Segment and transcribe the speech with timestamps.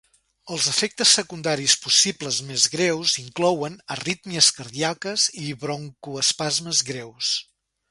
[0.53, 7.33] Els efectes secundaris possibles més greus inclouen arrítmies cardíaques i broncoespasmes greus.